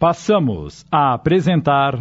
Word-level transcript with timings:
Passamos 0.00 0.86
a 0.90 1.12
apresentar. 1.12 1.94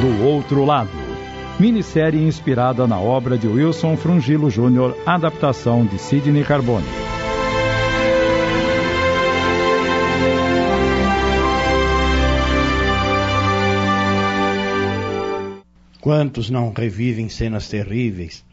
Do 0.00 0.24
outro 0.24 0.64
lado. 0.64 0.88
Minissérie 1.60 2.26
inspirada 2.26 2.86
na 2.86 2.98
obra 2.98 3.36
de 3.36 3.46
Wilson 3.46 3.98
Frungilo 3.98 4.48
Jr., 4.48 4.94
adaptação 5.04 5.84
de 5.84 5.98
Sidney 5.98 6.44
Carbone. 6.44 7.05
Quantos 16.06 16.48
não 16.50 16.72
revivem 16.72 17.28
cenas 17.28 17.68
terríveis, 17.68 18.44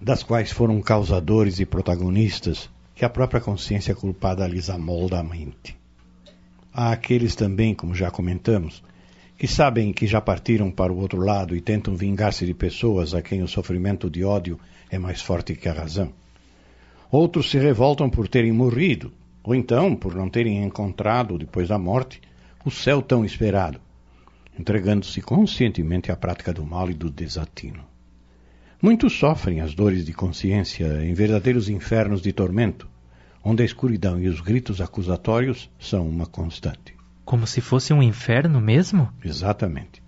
das 0.00 0.22
quais 0.22 0.52
foram 0.52 0.80
causadores 0.80 1.58
e 1.58 1.66
protagonistas, 1.66 2.70
que 2.94 3.04
a 3.04 3.10
própria 3.10 3.40
consciência 3.40 3.96
culpada 3.96 4.46
lhes 4.46 4.70
amolda 4.70 5.18
a 5.18 5.22
mente? 5.24 5.76
Há 6.72 6.92
aqueles 6.92 7.34
também, 7.34 7.74
como 7.74 7.96
já 7.96 8.12
comentamos, 8.12 8.80
que 9.36 9.48
sabem 9.48 9.92
que 9.92 10.06
já 10.06 10.20
partiram 10.20 10.70
para 10.70 10.92
o 10.92 10.98
outro 11.00 11.18
lado 11.18 11.56
e 11.56 11.60
tentam 11.60 11.96
vingar-se 11.96 12.46
de 12.46 12.54
pessoas 12.54 13.12
a 13.12 13.20
quem 13.20 13.42
o 13.42 13.48
sofrimento 13.48 14.08
de 14.08 14.22
ódio 14.22 14.56
é 14.88 14.96
mais 14.96 15.20
forte 15.20 15.56
que 15.56 15.68
a 15.68 15.72
razão. 15.72 16.12
Outros 17.10 17.50
se 17.50 17.58
revoltam 17.58 18.08
por 18.08 18.28
terem 18.28 18.52
morrido, 18.52 19.12
ou 19.42 19.52
então 19.52 19.96
por 19.96 20.14
não 20.14 20.30
terem 20.30 20.62
encontrado, 20.62 21.36
depois 21.36 21.66
da 21.70 21.76
morte, 21.76 22.20
o 22.64 22.70
céu 22.70 23.02
tão 23.02 23.24
esperado 23.24 23.80
entregando-se 24.60 25.22
conscientemente 25.22 26.12
à 26.12 26.16
prática 26.16 26.52
do 26.52 26.66
mal 26.66 26.90
e 26.90 26.94
do 26.94 27.10
desatino. 27.10 27.82
Muitos 28.82 29.14
sofrem 29.14 29.62
as 29.62 29.74
dores 29.74 30.04
de 30.04 30.12
consciência 30.12 31.02
em 31.02 31.14
verdadeiros 31.14 31.70
infernos 31.70 32.20
de 32.20 32.30
tormento, 32.30 32.86
onde 33.42 33.62
a 33.62 33.64
escuridão 33.64 34.20
e 34.20 34.28
os 34.28 34.42
gritos 34.42 34.82
acusatórios 34.82 35.70
são 35.78 36.06
uma 36.06 36.26
constante. 36.26 36.94
Como 37.24 37.46
se 37.46 37.62
fosse 37.62 37.94
um 37.94 38.02
inferno 38.02 38.60
mesmo? 38.60 39.10
Exatamente. 39.24 40.02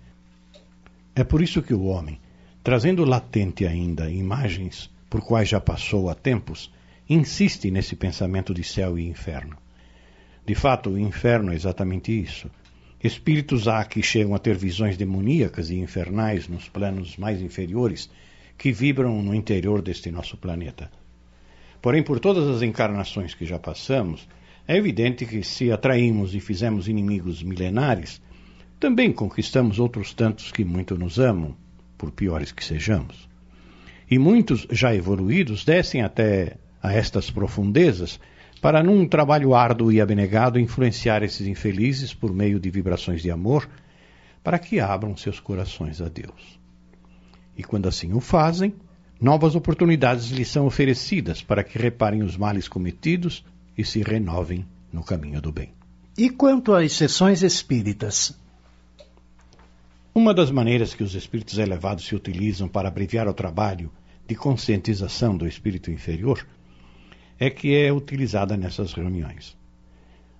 É 1.15 1.23
por 1.23 1.41
isso 1.41 1.63
que 1.63 1.73
o 1.73 1.85
homem, 1.85 2.19
trazendo 2.63 3.03
latente 3.03 3.65
ainda 3.65 4.07
imagens 4.11 4.87
por 5.09 5.21
quais 5.21 5.49
já 5.49 5.59
passou 5.59 6.11
há 6.11 6.15
tempos, 6.15 6.71
insiste 7.09 7.71
nesse 7.71 7.95
pensamento 7.95 8.53
de 8.53 8.63
céu 8.63 8.99
e 8.99 9.07
inferno. 9.07 9.57
De 10.45 10.53
fato, 10.53 10.91
o 10.91 10.99
inferno 10.99 11.51
é 11.51 11.55
exatamente 11.55 12.11
isso 12.11 12.51
Espíritos 13.03 13.67
há 13.67 13.83
que 13.83 14.01
chegam 14.01 14.33
a 14.33 14.39
ter 14.39 14.55
visões 14.55 14.95
demoníacas 14.95 15.69
e 15.69 15.75
infernais 15.75 16.47
nos 16.47 16.69
planos 16.69 17.17
mais 17.17 17.41
inferiores 17.41 18.09
que 18.57 18.71
vibram 18.71 19.21
no 19.21 19.35
interior 19.35 19.81
deste 19.81 20.09
nosso 20.09 20.37
planeta. 20.37 20.89
Porém, 21.81 22.01
por 22.01 22.17
todas 22.21 22.47
as 22.47 22.61
encarnações 22.61 23.33
que 23.33 23.45
já 23.45 23.59
passamos, 23.59 24.25
é 24.65 24.77
evidente 24.77 25.25
que 25.25 25.43
se 25.43 25.69
atraímos 25.69 26.33
e 26.33 26.39
fizemos 26.39 26.87
inimigos 26.87 27.43
milenares, 27.43 28.21
também 28.79 29.11
conquistamos 29.11 29.79
outros 29.79 30.13
tantos 30.13 30.49
que 30.49 30.63
muito 30.63 30.97
nos 30.97 31.19
amam, 31.19 31.57
por 31.97 32.09
piores 32.09 32.53
que 32.53 32.63
sejamos. 32.63 33.27
E 34.09 34.17
muitos 34.17 34.65
já 34.71 34.95
evoluídos 34.95 35.65
descem 35.65 36.01
até 36.01 36.55
a 36.81 36.93
estas 36.93 37.29
profundezas 37.29 38.17
para, 38.63 38.81
num 38.81 39.05
trabalho 39.05 39.53
árduo 39.53 39.91
e 39.91 39.99
abnegado, 39.99 40.57
influenciar 40.57 41.21
esses 41.21 41.45
infelizes 41.45 42.13
por 42.13 42.33
meio 42.33 42.61
de 42.61 42.69
vibrações 42.69 43.21
de 43.21 43.29
amor, 43.29 43.67
para 44.41 44.57
que 44.57 44.79
abram 44.79 45.17
seus 45.17 45.37
corações 45.37 45.99
a 45.99 46.07
Deus. 46.07 46.57
E 47.57 47.61
quando 47.61 47.89
assim 47.89 48.13
o 48.13 48.21
fazem, 48.21 48.73
novas 49.19 49.53
oportunidades 49.53 50.29
lhes 50.29 50.47
são 50.47 50.65
oferecidas 50.65 51.41
para 51.41 51.61
que 51.61 51.77
reparem 51.77 52.23
os 52.23 52.37
males 52.37 52.69
cometidos 52.69 53.43
e 53.77 53.83
se 53.83 54.01
renovem 54.01 54.65
no 54.93 55.03
caminho 55.03 55.41
do 55.41 55.51
bem. 55.51 55.73
E 56.17 56.29
quanto 56.29 56.73
às 56.73 56.93
sessões 56.93 57.43
espíritas? 57.43 58.33
Uma 60.15 60.33
das 60.33 60.49
maneiras 60.49 60.93
que 60.93 61.03
os 61.03 61.15
espíritos 61.15 61.57
elevados 61.57 62.05
se 62.05 62.15
utilizam 62.15 62.69
para 62.69 62.87
abreviar 62.87 63.27
o 63.27 63.33
trabalho 63.33 63.91
de 64.25 64.35
conscientização 64.35 65.35
do 65.35 65.45
espírito 65.45 65.91
inferior 65.91 66.47
é 67.39 67.49
que 67.49 67.75
é 67.75 67.91
utilizada 67.91 68.55
nessas 68.55 68.93
reuniões. 68.93 69.57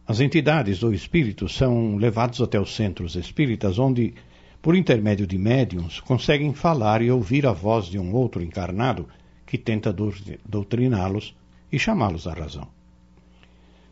As 0.06 0.20
entidades 0.20 0.84
ou 0.84 0.94
espíritos 0.94 1.56
são 1.56 1.96
levados 1.96 2.42
até 2.42 2.60
os 2.60 2.76
centros 2.76 3.16
espíritas, 3.16 3.80
onde, 3.80 4.14
por 4.62 4.76
intermédio 4.76 5.26
de 5.26 5.38
médiums, 5.38 6.00
conseguem 6.02 6.54
falar 6.54 7.02
e 7.02 7.10
ouvir 7.10 7.46
a 7.46 7.54
voz 7.54 7.86
de 7.86 7.98
um 7.98 8.14
outro 8.14 8.42
encarnado 8.42 9.08
que 9.46 9.58
tenta 9.58 9.96
doutriná-los 10.46 11.36
e 11.72 11.80
chamá-los 11.80 12.28
à 12.28 12.34
razão. 12.34 12.68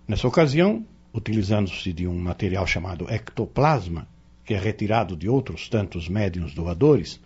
Nessa 0.08 0.28
ocasião, 0.28 0.86
utilizando-se 1.14 1.94
de 1.94 2.08
um 2.08 2.20
material 2.20 2.68
chamado 2.68 3.10
ectoplasma, 3.10 4.08
que 4.44 4.54
é 4.54 4.60
retirado 4.60 5.16
de 5.16 5.30
outros 5.30 5.70
tantos 5.70 6.10
médiums 6.10 6.54
doadores, 6.54 7.22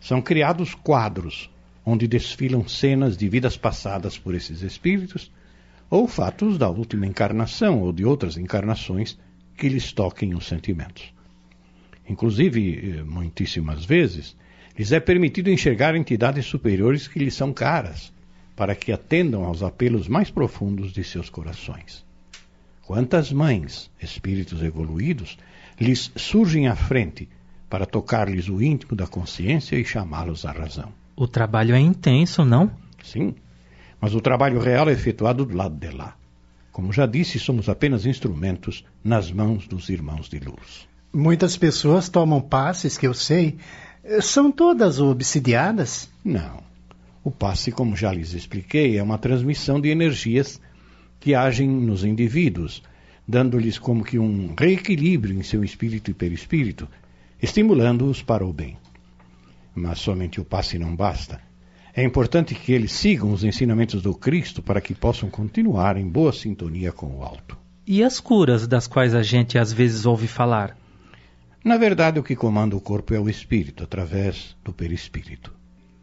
são 0.00 0.20
criados 0.20 0.74
quadros 0.74 1.50
onde 1.90 2.06
desfilam 2.06 2.68
cenas 2.68 3.16
de 3.16 3.26
vidas 3.30 3.56
passadas 3.56 4.18
por 4.18 4.34
esses 4.34 4.60
espíritos, 4.60 5.32
ou 5.88 6.06
fatos 6.06 6.58
da 6.58 6.68
última 6.68 7.06
encarnação 7.06 7.80
ou 7.80 7.94
de 7.94 8.04
outras 8.04 8.36
encarnações 8.36 9.18
que 9.56 9.70
lhes 9.70 9.90
toquem 9.90 10.34
os 10.34 10.46
sentimentos. 10.46 11.14
Inclusive, 12.06 12.98
eh, 12.98 13.02
muitíssimas 13.02 13.86
vezes, 13.86 14.36
lhes 14.78 14.92
é 14.92 15.00
permitido 15.00 15.48
enxergar 15.48 15.96
entidades 15.96 16.44
superiores 16.44 17.08
que 17.08 17.18
lhes 17.18 17.32
são 17.32 17.54
caras, 17.54 18.12
para 18.54 18.74
que 18.74 18.92
atendam 18.92 19.44
aos 19.44 19.62
apelos 19.62 20.08
mais 20.08 20.30
profundos 20.30 20.92
de 20.92 21.02
seus 21.02 21.30
corações. 21.30 22.04
Quantas 22.82 23.32
mães, 23.32 23.90
espíritos 23.98 24.62
evoluídos, 24.62 25.38
lhes 25.80 26.12
surgem 26.16 26.68
à 26.68 26.76
frente 26.76 27.26
para 27.70 27.86
tocar-lhes 27.86 28.46
o 28.46 28.60
íntimo 28.60 28.94
da 28.94 29.06
consciência 29.06 29.76
e 29.76 29.84
chamá-los 29.86 30.44
à 30.44 30.52
razão. 30.52 30.92
O 31.20 31.26
trabalho 31.26 31.74
é 31.74 31.80
intenso, 31.80 32.44
não? 32.44 32.70
Sim, 33.02 33.34
mas 34.00 34.14
o 34.14 34.20
trabalho 34.20 34.60
real 34.60 34.88
é 34.88 34.92
efetuado 34.92 35.44
do 35.44 35.56
lado 35.56 35.74
de 35.74 35.90
lá. 35.90 36.14
Como 36.70 36.92
já 36.92 37.06
disse, 37.06 37.40
somos 37.40 37.68
apenas 37.68 38.06
instrumentos 38.06 38.84
nas 39.02 39.32
mãos 39.32 39.66
dos 39.66 39.88
irmãos 39.88 40.28
de 40.28 40.38
luz. 40.38 40.86
Muitas 41.12 41.56
pessoas 41.56 42.08
tomam 42.08 42.40
passes 42.40 42.96
que 42.96 43.04
eu 43.04 43.12
sei. 43.12 43.56
São 44.20 44.52
todas 44.52 45.00
obsidiadas? 45.00 46.08
Não. 46.24 46.62
O 47.24 47.32
passe, 47.32 47.72
como 47.72 47.96
já 47.96 48.12
lhes 48.12 48.32
expliquei, 48.32 48.96
é 48.96 49.02
uma 49.02 49.18
transmissão 49.18 49.80
de 49.80 49.88
energias 49.88 50.60
que 51.18 51.34
agem 51.34 51.68
nos 51.68 52.04
indivíduos, 52.04 52.80
dando-lhes 53.26 53.76
como 53.76 54.04
que 54.04 54.20
um 54.20 54.54
reequilíbrio 54.56 55.36
em 55.36 55.42
seu 55.42 55.64
espírito 55.64 56.12
e 56.12 56.14
perispírito, 56.14 56.86
estimulando-os 57.42 58.22
para 58.22 58.46
o 58.46 58.52
bem 58.52 58.76
mas 59.78 60.00
somente 60.00 60.40
o 60.40 60.44
passe 60.44 60.78
não 60.78 60.94
basta. 60.94 61.40
É 61.94 62.04
importante 62.04 62.54
que 62.54 62.72
eles 62.72 62.92
sigam 62.92 63.32
os 63.32 63.42
ensinamentos 63.42 64.02
do 64.02 64.14
Cristo 64.14 64.62
para 64.62 64.80
que 64.80 64.94
possam 64.94 65.30
continuar 65.30 65.96
em 65.96 66.08
boa 66.08 66.32
sintonia 66.32 66.92
com 66.92 67.06
o 67.06 67.22
alto. 67.22 67.56
E 67.86 68.04
as 68.04 68.20
curas 68.20 68.66
das 68.66 68.86
quais 68.86 69.14
a 69.14 69.22
gente 69.22 69.58
às 69.58 69.72
vezes 69.72 70.04
ouve 70.04 70.26
falar? 70.26 70.76
Na 71.64 71.76
verdade, 71.76 72.20
o 72.20 72.22
que 72.22 72.36
comanda 72.36 72.76
o 72.76 72.80
corpo 72.80 73.14
é 73.14 73.18
o 73.18 73.28
espírito, 73.28 73.82
através 73.82 74.56
do 74.64 74.72
perispírito. 74.72 75.52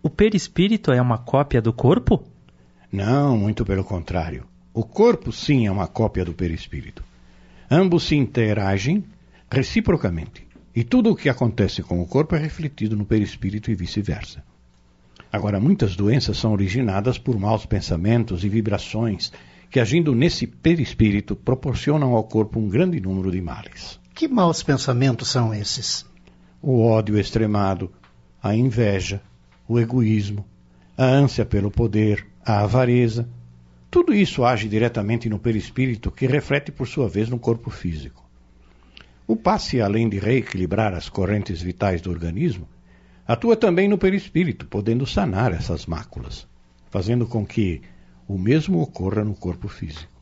O 0.04 0.10
perispírito 0.10 0.92
é 0.92 1.02
uma 1.02 1.18
cópia 1.18 1.62
do 1.62 1.72
corpo? 1.72 2.24
Não, 2.92 3.38
muito 3.38 3.66
pelo 3.66 3.84
contrário. 3.84 4.46
O 4.74 4.84
corpo, 4.84 5.32
sim, 5.32 5.66
é 5.66 5.72
uma 5.72 5.88
cópia 5.88 6.26
do 6.26 6.34
perispírito. 6.34 7.04
Ambos 7.70 8.04
se 8.04 8.16
interagem 8.16 9.04
reciprocamente. 9.50 10.45
E 10.76 10.84
tudo 10.84 11.12
o 11.12 11.16
que 11.16 11.30
acontece 11.30 11.82
com 11.82 12.02
o 12.02 12.06
corpo 12.06 12.36
é 12.36 12.38
refletido 12.38 12.98
no 12.98 13.06
perispírito 13.06 13.72
e 13.72 13.76
vice-versa. 13.76 14.44
Agora, 15.32 15.58
muitas 15.58 15.96
doenças 15.96 16.38
são 16.38 16.52
originadas 16.52 17.18
por 17.18 17.40
maus 17.40 17.66
pensamentos 17.66 18.44
e 18.44 18.50
vibrações 18.50 19.32
que, 19.70 19.80
agindo 19.80 20.14
nesse 20.14 20.46
perispírito, 20.46 21.34
proporcionam 21.34 22.14
ao 22.14 22.26
corpo 22.26 22.60
um 22.60 22.68
grande 22.68 23.00
número 23.00 23.32
de 23.32 23.40
males. 23.40 24.00
Que 24.14 24.28
maus 24.28 24.64
pensamentos 24.64 25.30
são 25.30 25.54
esses? 25.54 26.06
O 26.62 26.82
ódio 26.82 27.18
extremado, 27.18 27.90
a 28.44 28.54
inveja, 28.54 29.22
o 29.68 29.80
egoísmo, 29.80 30.46
a 30.98 31.06
ânsia 31.06 31.46
pelo 31.46 31.72
poder, 31.72 32.28
a 32.46 32.62
avareza. 32.64 33.30
Tudo 33.90 34.14
isso 34.14 34.44
age 34.44 34.68
diretamente 34.68 35.30
no 35.30 35.40
perispírito, 35.40 36.12
que 36.12 36.28
reflete 36.28 36.70
por 36.70 36.86
sua 36.86 37.08
vez 37.08 37.30
no 37.30 37.40
corpo 37.40 37.70
físico. 37.70 38.25
O 39.28 39.36
passe, 39.36 39.82
além 39.82 40.08
de 40.08 40.20
reequilibrar 40.20 40.94
as 40.94 41.10
correntes 41.10 41.60
vitais 41.60 42.00
do 42.00 42.12
organismo, 42.12 42.70
atua 43.28 43.56
também 43.56 43.88
no 43.88 43.98
perispírito, 43.98 44.68
podendo 44.68 45.08
sanar 45.08 45.52
essas 45.52 45.88
máculas, 45.88 46.48
fazendo 46.92 47.26
com 47.26 47.44
que 47.44 47.82
o 48.28 48.38
mesmo 48.38 48.80
ocorra 48.80 49.24
no 49.24 49.34
corpo 49.34 49.68
físico. 49.68 50.14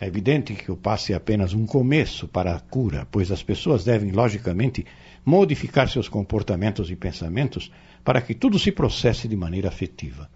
É 0.00 0.06
evidente 0.06 0.54
que 0.54 0.70
o 0.70 0.76
passe 0.76 1.12
é 1.12 1.16
apenas 1.16 1.52
um 1.52 1.64
começo 1.64 2.26
para 2.26 2.56
a 2.56 2.60
cura, 2.60 3.06
pois 3.10 3.30
as 3.30 3.42
pessoas 3.42 3.84
devem, 3.84 4.10
logicamente, 4.10 4.84
modificar 5.24 5.88
seus 5.88 6.08
comportamentos 6.08 6.90
e 6.90 6.96
pensamentos 6.96 7.70
para 8.04 8.20
que 8.20 8.34
tudo 8.34 8.58
se 8.58 8.72
processe 8.72 9.28
de 9.28 9.36
maneira 9.36 9.68
afetiva. 9.68 10.28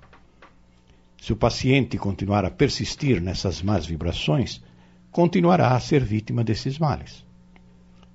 Se 1.21 1.33
o 1.33 1.37
paciente 1.37 1.99
continuar 1.99 2.45
a 2.45 2.51
persistir 2.51 3.21
nessas 3.21 3.61
más 3.61 3.87
vibrações, 3.87 4.63
continuará 5.11 5.75
a 5.75 5.81
ser 5.81 6.05
vítima 6.05 6.45
desses 6.45 6.79
males. 6.79 7.25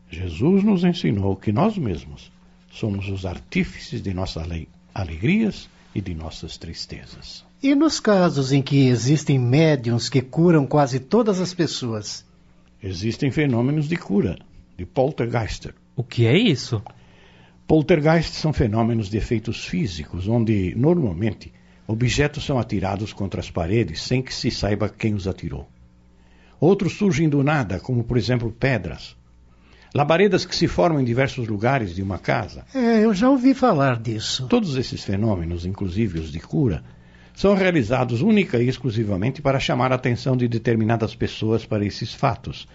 Jesus 0.10 0.64
nos 0.64 0.84
ensinou 0.84 1.36
que 1.36 1.52
nós 1.52 1.78
mesmos 1.78 2.32
somos 2.72 3.10
os 3.10 3.26
artífices 3.26 4.02
de 4.02 4.14
nossas 4.14 4.48
alegrias 4.94 5.70
e 5.94 6.02
de 6.02 6.14
nossas 6.14 6.58
tristezas. 6.58 7.46
E 7.62 7.74
nos 7.74 8.00
casos 8.00 8.52
em 8.52 8.62
que 8.62 8.88
existem 8.88 9.40
médiums 9.40 10.10
que 10.10 10.22
curam 10.22 10.66
quase 10.66 11.00
todas 11.00 11.42
as 11.42 11.54
pessoas? 11.54 12.26
Existem 12.82 13.32
fenômenos 13.32 13.88
de 13.88 13.98
cura, 13.98 14.38
de 14.78 14.86
poltergeist. 14.86 15.70
O 15.96 16.04
que 16.04 16.28
é 16.28 16.38
isso? 16.38 16.82
Poltergeist 17.68 18.36
são 18.36 18.54
fenômenos 18.54 19.10
de 19.10 19.18
efeitos 19.18 19.66
físicos, 19.66 20.28
onde, 20.28 20.74
normalmente, 20.76 21.52
objetos 21.88 22.46
são 22.46 22.60
atirados 22.60 23.12
contra 23.12 23.42
as 23.42 23.50
paredes 23.50 24.04
sem 24.04 24.22
que 24.22 24.34
se 24.34 24.52
saiba 24.52 24.88
quem 24.88 25.16
os 25.16 25.28
atirou. 25.28 25.68
Outros 26.60 26.94
surgem 26.94 27.28
do 27.28 27.44
nada, 27.44 27.80
como, 27.80 28.04
por 28.04 28.18
exemplo, 28.18 28.52
pedras, 28.52 29.18
Labaredas 29.98 30.46
que 30.46 30.56
se 30.56 30.68
formam 30.68 31.02
em 31.02 31.04
diversos 31.04 31.48
lugares 31.48 31.96
de 31.96 32.04
uma 32.04 32.20
casa. 32.20 32.64
É, 32.72 33.04
eu 33.04 33.16
já 33.16 33.32
ouvi 33.32 33.56
falar 33.56 34.00
disso. 34.00 34.46
Todos 34.46 34.78
esses 34.78 35.04
fenômenos, 35.04 35.66
inclusive 35.66 36.20
os 36.20 36.32
de 36.32 36.40
cura, 36.40 36.84
são 37.34 37.56
realizados 37.56 38.22
única 38.22 38.62
e 38.62 38.68
exclusivamente 38.68 39.42
para 39.42 39.60
chamar 39.60 39.92
a 39.92 39.96
atenção 39.96 40.38
de 40.38 40.48
determinadas 40.48 41.16
pessoas 41.16 41.66
para 41.66 41.84
esses 41.84 42.14
fatos. 42.14 42.68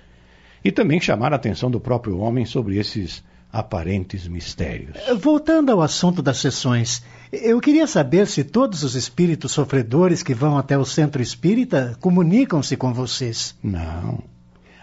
E 0.64 0.72
também 0.72 1.00
chamar 1.00 1.32
a 1.32 1.36
atenção 1.36 1.70
do 1.70 1.78
próprio 1.78 2.18
homem 2.18 2.44
sobre 2.44 2.76
esses 2.76 3.22
aparentes 3.52 4.26
mistérios. 4.26 4.96
Voltando 5.20 5.70
ao 5.70 5.80
assunto 5.80 6.22
das 6.22 6.38
sessões, 6.38 7.04
eu 7.30 7.60
queria 7.60 7.86
saber 7.86 8.26
se 8.26 8.42
todos 8.42 8.82
os 8.82 8.96
espíritos 8.96 9.52
sofredores 9.52 10.24
que 10.24 10.34
vão 10.34 10.58
até 10.58 10.76
o 10.76 10.84
centro 10.84 11.22
espírita 11.22 11.96
comunicam-se 12.00 12.76
com 12.76 12.92
vocês. 12.92 13.56
Não. 13.62 14.24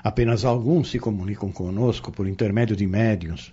Apenas 0.04 0.46
alguns 0.46 0.92
se 0.92 1.00
comunicam 1.00 1.52
conosco 1.52 2.12
por 2.12 2.28
intermédio 2.28 2.76
de 2.76 2.88
médiuns. 2.88 3.52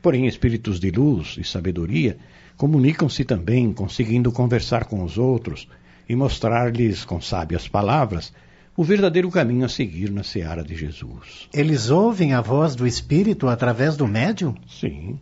Porém, 0.00 0.26
espíritos 0.26 0.78
de 0.78 0.90
luz 0.90 1.36
e 1.38 1.44
sabedoria 1.44 2.16
comunicam-se 2.56 3.24
também, 3.24 3.72
conseguindo 3.72 4.30
conversar 4.30 4.84
com 4.84 5.02
os 5.02 5.18
outros 5.18 5.68
e 6.08 6.14
mostrar-lhes, 6.14 7.04
com 7.04 7.20
sábias 7.20 7.66
palavras, 7.66 8.32
o 8.76 8.84
verdadeiro 8.84 9.30
caminho 9.30 9.64
a 9.64 9.68
seguir 9.68 10.10
na 10.10 10.22
seara 10.22 10.62
de 10.62 10.74
Jesus. 10.74 11.48
Eles 11.52 11.90
ouvem 11.90 12.32
a 12.32 12.40
voz 12.40 12.74
do 12.74 12.86
espírito 12.86 13.48
através 13.48 13.96
do 13.96 14.06
médium? 14.06 14.54
Sim. 14.66 15.18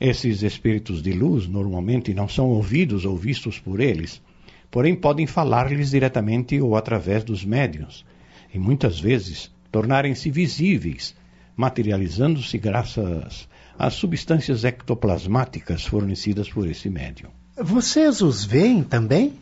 Esses 0.00 0.42
espíritos 0.42 1.02
de 1.02 1.12
luz 1.12 1.46
normalmente 1.48 2.12
não 2.14 2.28
são 2.28 2.48
ouvidos 2.48 3.04
ou 3.04 3.16
vistos 3.16 3.58
por 3.58 3.80
eles, 3.80 4.22
porém 4.70 4.94
podem 4.94 5.26
falar-lhes 5.26 5.90
diretamente 5.90 6.60
ou 6.60 6.76
através 6.76 7.24
dos 7.24 7.44
médiuns. 7.44 8.04
E 8.52 8.58
muitas 8.58 9.00
vezes 9.00 9.50
tornarem-se 9.70 10.30
visíveis, 10.30 11.14
materializando-se 11.56 12.58
graças 12.58 13.48
às 13.78 13.94
substâncias 13.94 14.64
ectoplasmáticas 14.64 15.84
fornecidas 15.84 16.48
por 16.48 16.68
esse 16.68 16.88
médium. 16.88 17.30
Vocês 17.56 18.20
os 18.20 18.44
veem 18.44 18.82
também? 18.82 19.34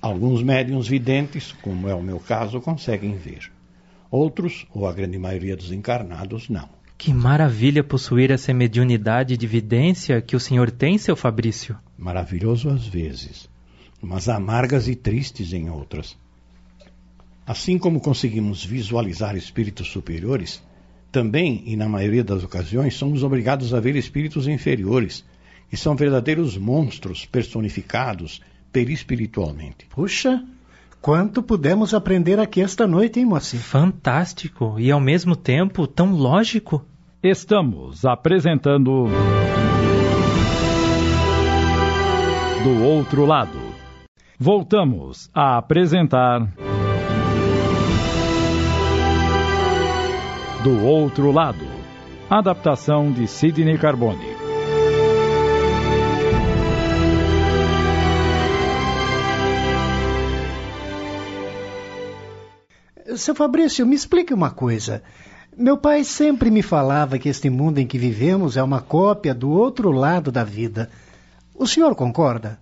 Alguns 0.00 0.42
médiums 0.42 0.86
videntes, 0.86 1.52
como 1.62 1.88
é 1.88 1.94
o 1.94 2.02
meu 2.02 2.20
caso, 2.20 2.60
conseguem 2.60 3.16
ver. 3.16 3.50
Outros, 4.10 4.66
ou 4.74 4.86
a 4.86 4.92
grande 4.92 5.18
maioria 5.18 5.56
dos 5.56 5.72
encarnados, 5.72 6.48
não. 6.48 6.68
Que 6.96 7.12
maravilha 7.12 7.82
possuir 7.82 8.30
essa 8.30 8.52
mediunidade 8.54 9.36
de 9.36 9.46
vidência 9.46 10.20
que 10.20 10.36
o 10.36 10.40
senhor 10.40 10.70
tem, 10.70 10.96
seu 10.98 11.16
Fabrício. 11.16 11.76
Maravilhoso 11.98 12.68
às 12.68 12.86
vezes, 12.86 13.48
mas 14.00 14.28
amargas 14.28 14.88
e 14.88 14.94
tristes 14.94 15.52
em 15.52 15.68
outras. 15.68 16.16
Assim 17.46 17.78
como 17.78 18.00
conseguimos 18.00 18.64
visualizar 18.64 19.36
espíritos 19.36 19.88
superiores, 19.88 20.62
também, 21.12 21.62
e 21.66 21.76
na 21.76 21.88
maioria 21.88 22.24
das 22.24 22.42
ocasiões, 22.42 22.94
somos 22.94 23.22
obrigados 23.22 23.72
a 23.72 23.80
ver 23.80 23.94
espíritos 23.94 24.48
inferiores, 24.48 25.24
que 25.68 25.76
são 25.76 25.94
verdadeiros 25.94 26.56
monstros 26.56 27.24
personificados 27.26 28.40
perispiritualmente. 28.72 29.86
Puxa, 29.86 30.42
quanto 31.00 31.42
pudemos 31.42 31.94
aprender 31.94 32.40
aqui 32.40 32.60
esta 32.60 32.86
noite, 32.86 33.20
hein, 33.20 33.26
Moacir? 33.26 33.60
Fantástico 33.60 34.74
e 34.78 34.90
ao 34.90 35.00
mesmo 35.00 35.36
tempo 35.36 35.86
tão 35.86 36.12
lógico. 36.12 36.84
Estamos 37.22 38.04
apresentando. 38.04 39.06
Do 42.64 42.82
outro 42.82 43.24
lado. 43.24 43.58
Voltamos 44.38 45.30
a 45.32 45.58
apresentar. 45.58 46.52
Do 50.64 50.82
Outro 50.82 51.30
Lado. 51.30 51.66
Adaptação 52.30 53.12
de 53.12 53.28
Sidney 53.28 53.76
Carbone. 53.76 54.24
Seu 63.14 63.34
Fabrício, 63.34 63.86
me 63.86 63.94
explique 63.94 64.32
uma 64.32 64.50
coisa. 64.50 65.02
Meu 65.54 65.76
pai 65.76 66.02
sempre 66.02 66.50
me 66.50 66.62
falava 66.62 67.18
que 67.18 67.28
este 67.28 67.50
mundo 67.50 67.78
em 67.78 67.86
que 67.86 67.98
vivemos 67.98 68.56
é 68.56 68.62
uma 68.62 68.80
cópia 68.80 69.34
do 69.34 69.50
outro 69.50 69.90
lado 69.90 70.32
da 70.32 70.44
vida. 70.44 70.88
O 71.54 71.66
senhor 71.66 71.94
concorda? 71.94 72.58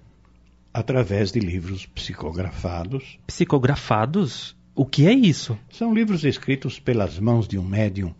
Através 0.75 1.31
de 1.31 1.39
livros 1.39 1.87
psicografados. 1.87 3.21
Psicografados? 3.29 4.57
O 4.75 4.87
que 4.87 5.07
é 5.07 5.13
isso? 5.13 5.59
São 5.71 5.93
livros 5.93 6.25
escritos 6.25 6.81
pelas 6.81 7.19
mãos 7.19 7.47
de 7.47 7.59
um 7.59 7.63
médium, 7.63 8.15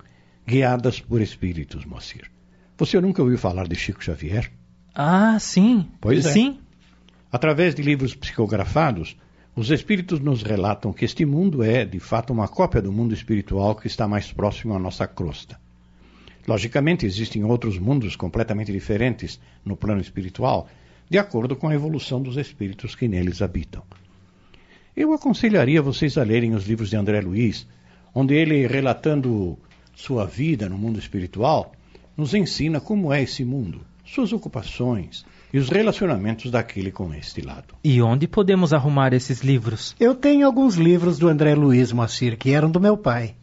guiadas 0.47 1.01
por 1.01 1.23
espíritos, 1.23 1.87
Moacir. 1.87 2.31
Você 2.77 3.01
nunca 3.01 3.23
ouviu 3.23 3.39
falar 3.39 3.67
de 3.67 3.75
Chico 3.75 4.05
Xavier? 4.05 4.53
Ah, 4.95 5.39
sim. 5.39 5.89
Pois 5.99 6.27
é. 6.27 6.33
Sim. 6.33 6.59
Através 7.31 7.75
de 7.75 7.81
livros 7.81 8.15
psicografados, 8.15 9.17
os 9.57 9.71
espíritos 9.71 10.21
nos 10.21 10.43
relatam 10.43 10.93
que 10.93 11.07
este 11.07 11.25
mundo 11.25 11.63
é, 11.63 11.87
de 11.87 11.99
fato, 11.99 12.35
uma 12.35 12.47
cópia 12.47 12.83
do 12.83 12.93
mundo 12.93 13.15
espiritual 13.15 13.75
que 13.75 13.87
está 13.87 14.07
mais 14.07 14.31
próximo 14.31 14.75
à 14.75 14.79
nossa 14.79 15.07
crosta. 15.07 15.59
Logicamente, 16.47 17.07
existem 17.07 17.45
outros 17.45 17.79
mundos 17.79 18.15
completamente 18.15 18.71
diferentes 18.71 19.41
no 19.65 19.75
plano 19.75 20.03
espiritual, 20.03 20.69
de 21.09 21.17
acordo 21.17 21.57
com 21.57 21.69
a 21.69 21.75
evolução 21.75 22.21
dos 22.21 22.37
espíritos 22.37 22.95
que 22.95 23.09
neles 23.09 23.41
habitam. 23.41 23.83
Eu 24.95 25.15
aconselharia 25.15 25.81
vocês 25.81 26.19
a 26.19 26.23
lerem 26.23 26.55
os 26.55 26.67
livros 26.67 26.91
de 26.91 26.97
André 26.97 27.23
Luiz, 27.23 27.67
onde 28.15 28.35
ele, 28.35 28.67
relatando 28.67 29.59
sua 29.95 30.27
vida 30.27 30.69
no 30.69 30.77
mundo 30.77 30.99
espiritual, 30.99 31.73
nos 32.15 32.35
ensina 32.35 32.79
como 32.79 33.11
é 33.11 33.23
esse 33.23 33.43
mundo, 33.43 33.81
suas 34.05 34.35
ocupações 34.35 35.25
e 35.51 35.59
os 35.59 35.71
relacionamentos 35.71 36.51
daquele 36.51 36.91
com 36.91 37.15
este 37.15 37.41
lado. 37.41 37.75
E 37.83 38.03
onde 38.03 38.29
podemos 38.29 38.75
arrumar 38.75 39.15
esses 39.15 39.41
livros? 39.41 39.97
Eu 39.99 40.15
tenho 40.15 40.47
alguns 40.47 40.75
livros 40.75 41.19
do 41.19 41.27
André 41.27 41.55
Luiz 41.55 41.91
Moacir 41.91 42.37
que 42.37 42.51
eram 42.51 42.71
do 42.71 42.79
meu 42.79 42.97
pai. 42.97 43.35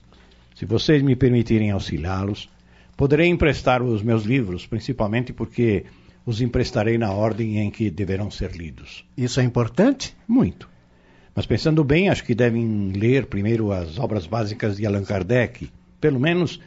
Se 0.53 0.65
vocês 0.65 1.01
me 1.01 1.15
permitirem 1.15 1.71
auxiliá-los, 1.71 2.47
poderei 2.95 3.27
emprestar 3.27 3.81
os 3.81 4.03
meus 4.03 4.23
livros, 4.23 4.67
principalmente 4.67 5.33
porque 5.33 5.85
os 6.27 6.41
emprestarei 6.41 6.99
na 6.99 7.11
ordem 7.11 7.57
em 7.57 7.71
que 7.71 7.89
deverão 7.89 8.29
ser 8.29 8.51
lidos. 8.51 9.03
Isso 9.17 9.39
é 9.39 9.43
importante? 9.43 10.15
Muito. 10.27 10.69
Mas 11.39 11.45
pensando 11.45 11.85
bem, 11.85 12.09
acho 12.09 12.25
que 12.25 12.35
devem 12.35 12.91
ler 12.91 13.27
primeiro 13.27 13.71
as 13.71 13.97
obras 13.97 14.27
básicas 14.27 14.75
de 14.75 14.85
Allan 14.85 15.05
Kardec, 15.05 15.71
pelo 16.01 16.19
menos 16.19 16.59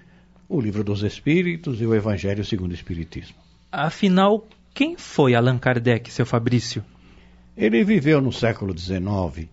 o 0.49 0.59
Livro 0.59 0.83
dos 0.83 1.03
Espíritos 1.03 1.79
e 1.83 1.85
o 1.85 1.95
Evangelho 1.95 2.43
segundo 2.43 2.71
o 2.71 2.75
Espiritismo. 2.75 3.37
Afinal, 3.71 4.49
quem 4.73 4.97
foi 4.97 5.35
Allan 5.35 5.59
Kardec, 5.59 6.11
seu 6.11 6.25
Fabrício? 6.25 6.83
Ele 7.55 7.85
viveu 7.85 8.19
no 8.23 8.33
século 8.33 8.75
XIX 8.75 9.47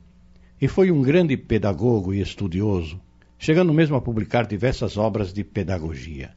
e 0.61 0.69
foi 0.69 0.89
um 0.89 1.01
grande 1.01 1.35
pedagogo 1.35 2.13
e 2.13 2.21
estudioso, 2.21 2.97
chegando 3.37 3.73
mesmo 3.73 3.97
a 3.97 4.01
publicar 4.01 4.47
diversas 4.47 4.95
obras 4.95 5.33
de 5.33 5.43
pedagogia. 5.43 6.31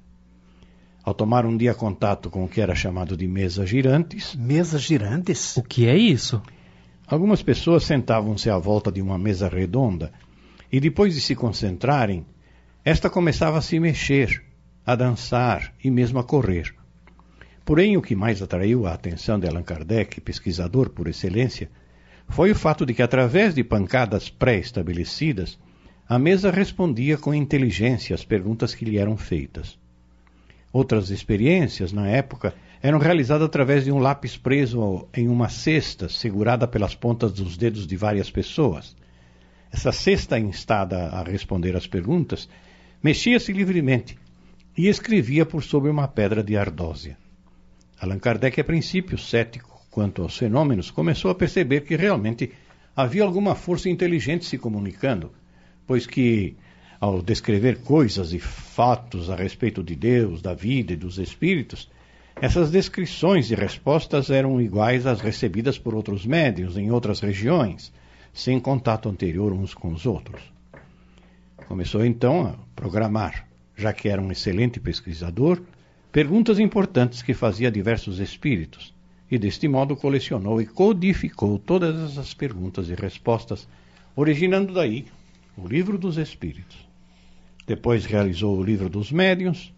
Ao 1.05 1.15
tomar 1.15 1.47
um 1.47 1.57
dia 1.57 1.73
contato 1.73 2.29
com 2.29 2.43
o 2.43 2.49
que 2.49 2.61
era 2.61 2.75
chamado 2.75 3.17
de 3.17 3.29
mesas 3.29 3.69
girantes. 3.69 4.35
Mesas 4.35 4.83
girantes? 4.83 5.57
O 5.57 5.63
que 5.63 5.87
é 5.87 5.97
isso? 5.97 6.43
Algumas 7.13 7.43
pessoas 7.43 7.85
sentavam-se 7.85 8.49
à 8.49 8.57
volta 8.57 8.91
de 8.91 9.03
uma 9.03 9.19
mesa 9.19 9.47
redonda 9.47 10.11
e, 10.73 10.81
depois 10.81 11.15
de 11.15 11.21
se 11.21 11.35
concentrarem, 11.35 12.25
esta 12.83 13.11
começava 13.11 13.59
a 13.59 13.61
se 13.61 13.79
mexer, 13.79 14.43
a 14.87 14.95
dançar 14.97 15.75
e 15.85 15.91
mesmo 15.91 16.19
a 16.19 16.25
correr. 16.25 16.75
Porém, 17.67 17.99
o 17.99 18.01
que 18.01 18.17
mais 18.17 18.41
atraiu 18.41 18.87
a 18.87 18.95
atenção 18.95 19.39
de 19.39 19.47
Allan 19.47 19.63
Kardec, 19.63 20.23
pesquisador 20.23 20.89
por 20.89 21.07
excelência, 21.07 21.71
foi 22.31 22.51
o 22.51 22.55
fato 22.55 22.87
de 22.87 22.95
que, 22.95 23.03
através 23.03 23.55
de 23.55 23.63
pancadas 23.63 24.31
pré-estabelecidas, 24.31 25.59
a 26.09 26.19
mesa 26.19 26.51
respondia 26.51 27.19
com 27.19 27.35
inteligência 27.35 28.15
às 28.15 28.25
perguntas 28.25 28.75
que 28.75 28.87
lhe 28.87 28.97
eram 28.97 29.19
feitas. 29.19 29.79
Outras 30.73 31.11
experiências, 31.11 31.93
na 31.93 32.09
época, 32.09 32.55
eram 32.83 32.99
realizadas 32.99 33.47
através 33.47 33.85
de 33.85 33.93
um 33.93 33.99
lápis 33.99 34.37
preso 34.37 35.09
em 35.15 35.29
uma 35.29 35.49
cesta 35.49 36.09
segurada 36.09 36.67
pelas 36.67 36.97
pontas 36.97 37.33
dos 37.33 37.57
dedos 37.57 37.87
de 37.87 37.97
várias 37.97 38.29
pessoas. 38.29 38.97
Essa 39.71 39.93
cesta, 39.93 40.37
instada 40.37 41.07
a 41.07 41.23
responder 41.23 41.77
às 41.77 41.87
perguntas, 41.87 42.49
mexia-se 43.01 43.53
livremente 43.53 44.19
e 44.77 44.89
escrevia 44.89 45.47
por 45.47 45.63
sobre 45.63 45.91
uma 45.91 46.09
pedra 46.09 46.43
de 46.43 46.57
ardósia. 46.57 47.17
Allan 48.01 48.19
Kardec, 48.19 48.61
a 48.61 48.65
princípio 48.65 49.17
cético 49.17 49.81
quanto 49.89 50.23
aos 50.23 50.37
fenômenos, 50.37 50.91
começou 50.91 51.31
a 51.31 51.37
perceber 51.37 51.83
que 51.83 51.95
realmente 51.95 52.51
havia 52.97 53.23
alguma 53.23 53.55
força 53.55 53.89
inteligente 53.89 54.45
se 54.45 54.59
comunicando, 54.59 55.31
pois 55.87 56.05
que, 56.05 56.57
ao 56.99 57.23
descrever 57.23 57.83
coisas 57.83 58.33
e 58.33 58.41
fatos 58.41 59.31
a 59.31 59.37
respeito 59.37 59.85
de 59.85 59.95
Deus, 59.95 60.43
da 60.43 60.53
vida 60.53 60.93
e 60.93 60.97
dos 60.97 61.19
espíritos, 61.19 61.89
essas 62.43 62.73
descrições 62.73 63.53
e 63.53 63.55
respostas 63.55 64.29
eram 64.29 64.61
iguais 64.61 65.07
às 65.07 65.21
recebidas 65.21 65.79
por 65.79 65.95
outros 65.95 66.27
médios 66.27 66.77
em 66.77 66.91
outras 66.91 67.21
regiões, 67.21 67.93
sem 68.33 68.59
contato 68.59 69.09
anterior 69.09 69.53
uns 69.53 69.75
com 69.75 69.93
os 69.93 70.07
outros. 70.07 70.43
Começou 71.69 72.05
então 72.05 72.49
a 72.49 72.55
programar, 72.75 73.47
já 73.77 73.93
que 73.93 74.09
era 74.09 74.21
um 74.21 74.33
excelente 74.33 74.81
pesquisador, 74.81 75.63
perguntas 76.11 76.59
importantes 76.59 77.23
que 77.23 77.33
fazia 77.33 77.69
a 77.69 77.71
diversos 77.71 78.19
espíritos, 78.19 78.93
e 79.31 79.39
deste 79.39 79.69
modo 79.69 79.95
colecionou 79.95 80.61
e 80.61 80.67
codificou 80.67 81.61
todas 81.61 82.11
essas 82.11 82.35
perguntas 82.35 82.89
e 82.89 82.95
respostas, 82.97 83.69
originando 84.17 84.75
daí 84.75 85.07
o 85.57 85.69
Livro 85.69 85.97
dos 85.97 86.17
Espíritos. 86.17 86.89
Depois 87.69 88.05
realizou 88.05 88.59
o 88.59 88.65
Livro 88.65 88.89
dos 88.89 89.13
Médiuns, 89.13 89.73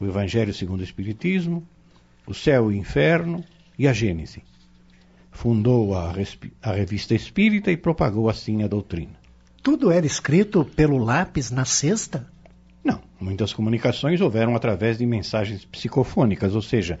o 0.00 0.06
Evangelho 0.06 0.54
segundo 0.54 0.80
o 0.80 0.84
Espiritismo, 0.84 1.68
o 2.26 2.34
Céu 2.34 2.70
e 2.70 2.74
o 2.74 2.78
Inferno 2.78 3.44
e 3.78 3.86
a 3.86 3.92
Gênese. 3.92 4.42
Fundou 5.30 5.94
a, 5.94 6.12
a 6.62 6.72
Revista 6.72 7.14
Espírita 7.14 7.70
e 7.70 7.76
propagou 7.76 8.28
assim 8.28 8.62
a 8.62 8.66
doutrina. 8.66 9.14
Tudo 9.62 9.90
era 9.90 10.06
escrito 10.06 10.64
pelo 10.64 10.98
lápis 10.98 11.50
na 11.50 11.64
cesta? 11.64 12.26
Não, 12.82 13.00
muitas 13.20 13.52
comunicações 13.52 14.20
houveram 14.20 14.54
através 14.54 14.96
de 14.98 15.04
mensagens 15.04 15.64
psicofônicas, 15.64 16.54
ou 16.54 16.62
seja, 16.62 16.98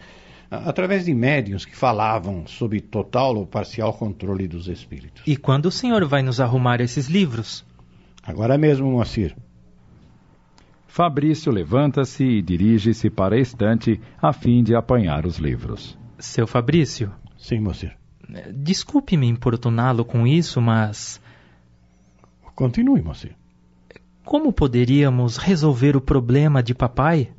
através 0.50 1.04
de 1.04 1.14
médiuns 1.14 1.64
que 1.64 1.76
falavam 1.76 2.46
sob 2.46 2.80
total 2.80 3.36
ou 3.36 3.46
parcial 3.46 3.92
controle 3.92 4.46
dos 4.48 4.68
espíritos. 4.68 5.22
E 5.26 5.36
quando 5.36 5.66
o 5.66 5.70
senhor 5.70 6.04
vai 6.04 6.22
nos 6.22 6.40
arrumar 6.40 6.80
esses 6.80 7.06
livros? 7.06 7.64
Agora 8.22 8.58
mesmo, 8.58 8.90
Moacir. 8.90 9.36
Fabrício 10.86 11.52
levanta-se 11.52 12.24
e 12.24 12.42
dirige-se 12.42 13.10
para 13.10 13.36
a 13.36 13.38
estante 13.38 14.00
a 14.20 14.32
fim 14.32 14.62
de 14.62 14.74
apanhar 14.74 15.26
os 15.26 15.36
livros. 15.38 15.98
Seu 16.18 16.46
Fabrício? 16.46 17.12
Sim, 17.36 17.60
Moacir. 17.60 17.96
Desculpe-me 18.52 19.26
importuná-lo 19.26 20.04
com 20.04 20.26
isso, 20.26 20.60
mas. 20.60 21.20
Continue, 22.54 23.02
Moacir. 23.02 23.36
Como 24.24 24.52
poderíamos 24.52 25.36
resolver 25.36 25.96
o 25.96 26.00
problema 26.00 26.62
de 26.62 26.74
papai? 26.74 27.30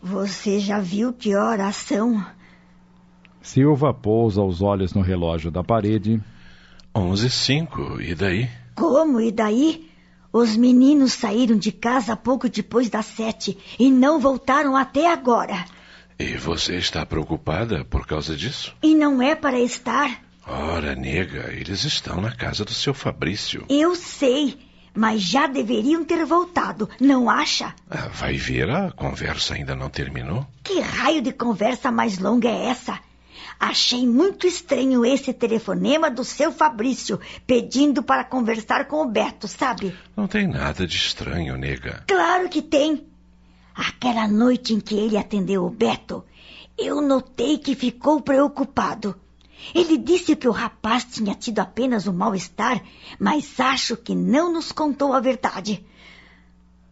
Você 0.00 0.60
já 0.60 0.78
viu 0.78 1.12
que 1.12 1.34
horas 1.34 1.74
são? 1.76 2.24
Silva 3.42 3.92
pousa 3.92 4.42
os 4.42 4.62
olhos 4.62 4.94
no 4.94 5.00
relógio 5.00 5.50
da 5.50 5.64
parede. 5.64 6.20
Onze 6.96 7.26
e 7.26 7.30
cinco, 7.30 8.00
e 8.00 8.14
daí? 8.14 8.48
Como, 8.74 9.20
e 9.20 9.30
daí? 9.30 9.90
Os 10.32 10.56
meninos 10.56 11.12
saíram 11.12 11.58
de 11.58 11.70
casa 11.70 12.16
pouco 12.16 12.48
depois 12.48 12.88
das 12.88 13.04
sete 13.04 13.58
e 13.78 13.90
não 13.90 14.18
voltaram 14.18 14.74
até 14.74 15.12
agora. 15.12 15.66
E 16.18 16.38
você 16.38 16.76
está 16.76 17.04
preocupada 17.04 17.84
por 17.84 18.06
causa 18.06 18.34
disso? 18.34 18.74
E 18.82 18.94
não 18.94 19.20
é 19.20 19.34
para 19.34 19.60
estar. 19.60 20.22
Ora, 20.46 20.94
nega, 20.94 21.52
eles 21.52 21.84
estão 21.84 22.18
na 22.18 22.34
casa 22.34 22.64
do 22.64 22.72
seu 22.72 22.94
Fabrício. 22.94 23.66
Eu 23.68 23.94
sei, 23.94 24.58
mas 24.94 25.20
já 25.20 25.46
deveriam 25.46 26.02
ter 26.02 26.24
voltado, 26.24 26.88
não 26.98 27.28
acha? 27.28 27.74
Ah, 27.90 28.08
vai 28.10 28.38
ver, 28.38 28.70
a 28.70 28.90
conversa 28.90 29.52
ainda 29.52 29.76
não 29.76 29.90
terminou. 29.90 30.46
Que 30.64 30.80
raio 30.80 31.20
de 31.20 31.32
conversa 31.32 31.92
mais 31.92 32.18
longa 32.18 32.48
é 32.48 32.68
essa? 32.70 32.98
Achei 33.58 34.06
muito 34.06 34.46
estranho 34.46 35.04
esse 35.04 35.32
telefonema 35.32 36.10
do 36.10 36.24
seu 36.24 36.52
Fabrício 36.52 37.18
pedindo 37.46 38.02
para 38.02 38.24
conversar 38.24 38.86
com 38.86 39.02
o 39.02 39.08
Beto, 39.08 39.48
sabe? 39.48 39.96
Não 40.16 40.26
tem 40.26 40.46
nada 40.46 40.86
de 40.86 40.96
estranho, 40.96 41.56
nega. 41.56 42.04
Claro 42.06 42.48
que 42.48 42.60
tem. 42.60 43.06
Aquela 43.74 44.28
noite 44.28 44.74
em 44.74 44.80
que 44.80 44.94
ele 44.94 45.16
atendeu 45.16 45.64
o 45.64 45.70
Beto, 45.70 46.24
eu 46.78 47.00
notei 47.00 47.58
que 47.58 47.74
ficou 47.74 48.20
preocupado. 48.20 49.14
Ele 49.74 49.96
disse 49.96 50.36
que 50.36 50.48
o 50.48 50.52
rapaz 50.52 51.04
tinha 51.04 51.34
tido 51.34 51.58
apenas 51.60 52.06
um 52.06 52.12
mal-estar, 52.12 52.82
mas 53.18 53.58
acho 53.58 53.96
que 53.96 54.14
não 54.14 54.52
nos 54.52 54.70
contou 54.70 55.12
a 55.12 55.20
verdade. 55.20 55.84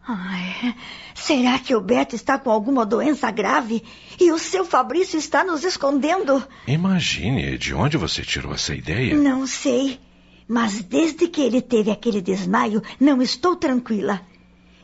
Ai, 0.07 0.75
será 1.15 1.57
que 1.57 1.75
o 1.75 1.81
Beto 1.81 2.15
está 2.15 2.37
com 2.37 2.51
alguma 2.51 2.85
doença 2.85 3.31
grave 3.31 3.83
e 4.19 4.31
o 4.31 4.37
seu 4.37 4.63
Fabrício 4.63 5.17
está 5.17 5.43
nos 5.43 5.63
escondendo? 5.63 6.43
Imagine, 6.67 7.57
de 7.57 7.73
onde 7.73 7.97
você 7.97 8.21
tirou 8.21 8.53
essa 8.53 8.75
ideia? 8.75 9.15
Não 9.15 9.47
sei, 9.47 9.99
mas 10.47 10.81
desde 10.83 11.27
que 11.27 11.41
ele 11.41 11.59
teve 11.59 11.89
aquele 11.89 12.21
desmaio, 12.21 12.83
não 12.99 13.19
estou 13.19 13.55
tranquila. 13.55 14.21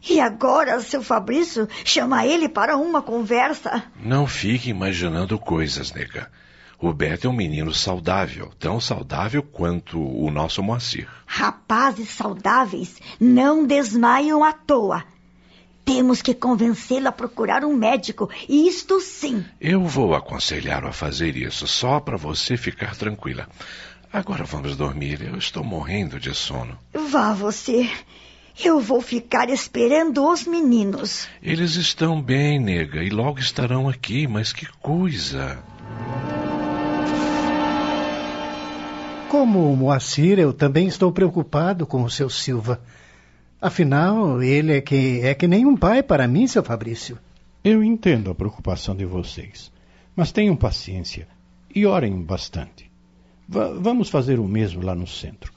E 0.10 0.20
agora 0.20 0.82
seu 0.82 1.04
Fabrício 1.04 1.68
chama 1.86 2.25
ele 2.25 2.50
para 2.50 2.75
uma 2.75 3.04
conversa. 3.04 3.84
Não 4.04 4.25
fique 4.25 4.72
imaginando 4.72 5.38
coisas, 5.38 5.94
nega. 5.94 6.32
O 6.80 6.92
Beto 6.92 7.28
é 7.28 7.30
um 7.30 7.34
menino 7.34 7.72
saudável, 7.72 8.51
tão 8.58 8.82
saudável 8.82 9.44
quanto 9.44 10.01
o 10.01 10.32
nosso 10.32 10.63
Moacir. 10.63 11.08
Rapazes 11.28 12.10
saudáveis 12.10 13.00
não 13.20 13.68
desmaiam 13.68 14.44
à 14.44 14.51
toa. 14.51 15.04
Temos 15.94 16.22
que 16.22 16.34
convencê-lo 16.34 17.10
a 17.10 17.12
procurar 17.12 17.66
um 17.66 17.76
médico, 17.76 18.30
e 18.48 18.66
isto 18.66 19.02
sim. 19.02 19.44
Eu 19.60 19.84
vou 19.84 20.16
aconselhar-o 20.16 20.88
a 20.88 20.94
fazer 20.94 21.36
isso, 21.36 21.68
só 21.68 22.00
para 22.00 22.16
você 22.16 22.56
ficar 22.56 22.96
tranquila. 22.96 23.46
Agora 24.12 24.46
vamos 24.46 24.78
dormir, 24.78 25.22
eu 25.22 25.38
estou 25.38 25.66
morrendo 25.66 26.18
de 26.18 26.34
sono. 26.34 26.80
Vá 26.94 27.34
você. 27.34 27.90
Eu 28.64 28.80
vou 28.80 29.02
ficar 29.02 29.50
esperando 29.50 30.26
os 30.26 30.48
meninos. 30.48 31.28
Eles 31.44 31.76
estão 31.76 32.22
bem, 32.22 32.58
nega, 32.58 33.04
e 33.04 33.10
logo 33.10 33.40
estarão 33.40 33.90
aqui, 33.90 34.26
mas 34.28 34.54
que 34.54 34.68
coisa! 34.80 35.60
Como 39.28 39.70
o 39.70 39.76
Moacir, 39.76 40.40
eu 40.40 40.54
também 40.54 40.88
estou 40.88 41.12
preocupado 41.12 41.86
com 41.86 42.02
o 42.02 42.10
seu 42.10 42.30
Silva. 42.30 42.82
Afinal, 43.62 44.41
ele 44.41 44.77
é 44.77 44.82
que, 44.82 45.20
é 45.22 45.36
que 45.36 45.48
nem 45.48 45.68
um 45.68 45.77
pai 45.77 46.01
para 46.01 46.27
mim, 46.27 46.48
seu 46.48 46.63
Fabrício. 46.63 47.20
Eu 47.63 47.84
entendo 47.84 48.32
a 48.32 48.36
preocupação 48.36 48.96
de 48.96 49.06
vocês, 49.06 49.72
mas 50.15 50.32
tenham 50.32 50.56
paciência 50.56 51.27
e 51.74 51.86
orem 51.86 52.24
bastante. 52.24 52.89
V 53.48 53.60
vamos 53.80 54.10
fazer 54.10 54.39
o 54.39 54.48
mesmo 54.48 54.82
lá 54.82 54.96
no 54.96 55.06
centro. 55.06 55.53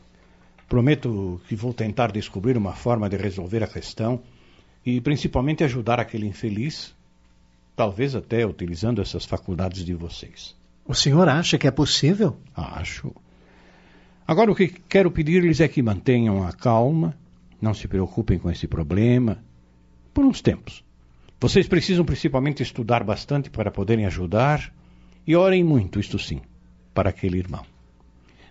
Prometo 0.68 1.40
que 1.48 1.56
vou 1.56 1.72
tentar 1.72 2.12
descobrir 2.12 2.58
uma 2.58 2.74
forma 2.74 3.08
de 3.08 3.16
resolver 3.16 3.62
a 3.62 3.66
questão 3.66 4.20
e 4.84 5.00
principalmente 5.00 5.64
ajudar 5.64 5.98
aquele 5.98 6.26
infeliz, 6.26 6.94
talvez 7.74 8.14
até 8.14 8.44
utilizando 8.44 9.00
essas 9.00 9.24
faculdades 9.24 9.82
de 9.82 9.94
vocês. 9.94 10.54
O 10.86 10.94
senhor 10.94 11.26
acha 11.26 11.56
que 11.56 11.66
é 11.66 11.70
possível? 11.70 12.36
Acho. 12.54 13.14
Agora, 14.28 14.52
o 14.52 14.54
que 14.54 14.68
quero 14.68 15.10
pedir-lhes 15.10 15.60
é 15.60 15.68
que 15.68 15.82
mantenham 15.82 16.46
a 16.46 16.52
calma, 16.52 17.16
não 17.64 17.74
se 17.74 17.88
preocupem 17.88 18.38
com 18.38 18.50
esse 18.50 18.68
problema, 18.68 19.42
por 20.12 20.24
uns 20.24 20.40
tempos. 20.42 20.84
Vocês 21.40 21.66
precisam 21.66 22.04
principalmente 22.04 22.62
estudar 22.62 23.02
bastante 23.02 23.50
para 23.50 23.70
poderem 23.70 24.06
ajudar 24.06 24.72
e 25.26 25.34
orem 25.34 25.64
muito, 25.64 25.98
isto 25.98 26.18
sim, 26.18 26.42
para 26.92 27.08
aquele 27.08 27.38
irmão. 27.38 27.64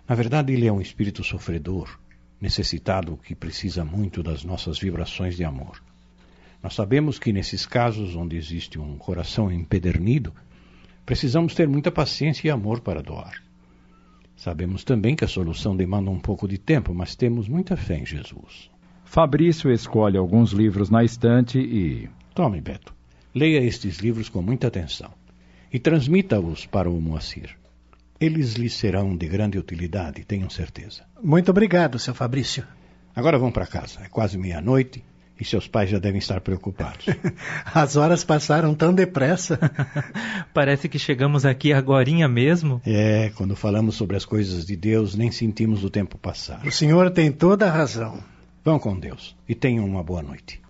Na 0.06 0.14
verdade, 0.14 0.52
ele 0.52 0.66
é 0.66 0.72
um 0.72 0.80
espírito 0.80 1.22
sofredor, 1.22 1.98
necessitado 2.40 3.16
que 3.16 3.34
precisa 3.34 3.84
muito 3.84 4.22
das 4.22 4.44
nossas 4.44 4.78
vibrações 4.78 5.36
de 5.36 5.44
amor. 5.44 5.82
Nós 6.62 6.74
sabemos 6.74 7.18
que 7.18 7.32
nesses 7.32 7.64
casos 7.64 8.16
onde 8.16 8.36
existe 8.36 8.78
um 8.78 8.98
coração 8.98 9.50
empedernido, 9.50 10.34
precisamos 11.06 11.54
ter 11.54 11.68
muita 11.68 11.90
paciência 11.90 12.48
e 12.48 12.50
amor 12.50 12.80
para 12.80 13.02
doar. 13.02 13.42
Sabemos 14.36 14.82
também 14.82 15.14
que 15.14 15.24
a 15.24 15.28
solução 15.28 15.76
demanda 15.76 16.10
um 16.10 16.18
pouco 16.18 16.48
de 16.48 16.58
tempo, 16.58 16.92
mas 16.92 17.14
temos 17.14 17.48
muita 17.48 17.76
fé 17.76 17.98
em 17.98 18.06
Jesus. 18.06 18.73
Fabrício 19.14 19.70
escolhe 19.70 20.18
alguns 20.18 20.50
livros 20.50 20.90
na 20.90 21.04
estante 21.04 21.56
e. 21.56 22.10
Tome, 22.34 22.60
Beto. 22.60 22.92
Leia 23.32 23.62
estes 23.62 23.98
livros 23.98 24.28
com 24.28 24.42
muita 24.42 24.66
atenção 24.66 25.08
e 25.72 25.78
transmita-os 25.78 26.66
para 26.66 26.90
o 26.90 27.00
Moacir. 27.00 27.50
Eles 28.20 28.54
lhes 28.54 28.74
serão 28.74 29.16
de 29.16 29.28
grande 29.28 29.56
utilidade, 29.56 30.24
tenham 30.24 30.50
certeza. 30.50 31.04
Muito 31.22 31.48
obrigado, 31.48 31.96
seu 31.96 32.12
Fabrício. 32.12 32.66
Agora 33.14 33.38
vão 33.38 33.52
para 33.52 33.68
casa. 33.68 34.00
É 34.02 34.08
quase 34.08 34.36
meia-noite 34.36 35.04
e 35.38 35.44
seus 35.44 35.68
pais 35.68 35.90
já 35.90 36.00
devem 36.00 36.18
estar 36.18 36.40
preocupados. 36.40 37.06
As 37.72 37.94
horas 37.94 38.24
passaram 38.24 38.74
tão 38.74 38.92
depressa. 38.92 39.60
Parece 40.52 40.88
que 40.88 40.98
chegamos 40.98 41.46
aqui 41.46 41.72
agorinha 41.72 42.26
mesmo. 42.26 42.82
É, 42.84 43.30
quando 43.36 43.54
falamos 43.54 43.94
sobre 43.94 44.16
as 44.16 44.24
coisas 44.24 44.66
de 44.66 44.74
Deus, 44.74 45.14
nem 45.14 45.30
sentimos 45.30 45.84
o 45.84 45.88
tempo 45.88 46.18
passar. 46.18 46.66
O 46.66 46.72
senhor 46.72 47.12
tem 47.12 47.30
toda 47.30 47.68
a 47.68 47.70
razão. 47.70 48.33
Vão 48.64 48.78
com 48.78 48.98
Deus 48.98 49.36
e 49.46 49.54
tenham 49.54 49.84
uma 49.84 50.02
boa 50.02 50.22
noite. 50.22 50.62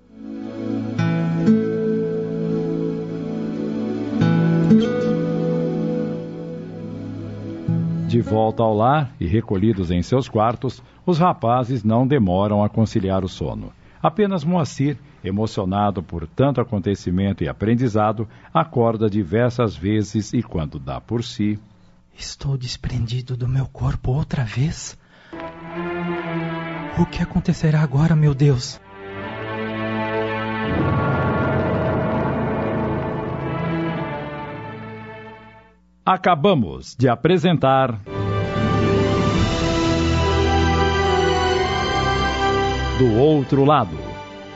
De 8.08 8.20
volta 8.20 8.64
ao 8.64 8.74
lar 8.74 9.14
e 9.20 9.26
recolhidos 9.26 9.92
em 9.92 10.02
seus 10.02 10.28
quartos, 10.28 10.82
os 11.06 11.18
rapazes 11.18 11.84
não 11.84 12.04
demoram 12.04 12.64
a 12.64 12.68
conciliar 12.68 13.24
o 13.24 13.28
sono. 13.28 13.72
Apenas 14.02 14.42
Moacir, 14.42 14.98
emocionado 15.22 16.02
por 16.02 16.26
tanto 16.26 16.60
acontecimento 16.60 17.44
e 17.44 17.48
aprendizado, 17.48 18.28
acorda 18.52 19.08
diversas 19.08 19.76
vezes 19.76 20.32
e, 20.32 20.42
quando 20.42 20.80
dá 20.80 21.00
por 21.00 21.22
si. 21.22 21.60
Estou 22.16 22.56
desprendido 22.56 23.36
do 23.36 23.48
meu 23.48 23.66
corpo 23.66 24.10
outra 24.10 24.44
vez? 24.44 24.98
O 26.96 27.04
que 27.04 27.20
acontecerá 27.20 27.80
agora, 27.80 28.14
meu 28.14 28.32
Deus? 28.32 28.80
Acabamos 36.06 36.94
de 36.96 37.08
apresentar. 37.08 38.00
Do 42.96 43.18
Outro 43.18 43.64
Lado. 43.64 43.98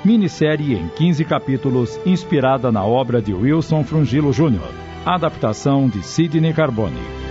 Minissérie 0.04 0.76
em 0.76 0.88
15 0.90 1.24
capítulos, 1.24 1.98
inspirada 2.06 2.70
na 2.70 2.84
obra 2.84 3.20
de 3.20 3.34
Wilson 3.34 3.82
Frungilo 3.82 4.30
Jr. 4.32 4.70
Adaptação 5.04 5.88
de 5.88 6.04
Sidney 6.04 6.52
Carbone. 6.52 7.27